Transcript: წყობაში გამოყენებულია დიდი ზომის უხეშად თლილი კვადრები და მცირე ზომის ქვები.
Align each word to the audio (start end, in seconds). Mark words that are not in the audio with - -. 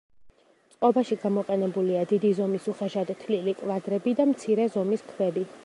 წყობაში 0.75 1.17
გამოყენებულია 1.25 2.01
დიდი 2.13 2.31
ზომის 2.39 2.65
უხეშად 2.73 3.13
თლილი 3.21 3.55
კვადრები 3.61 4.17
და 4.21 4.29
მცირე 4.33 4.69
ზომის 4.77 5.07
ქვები. 5.13 5.47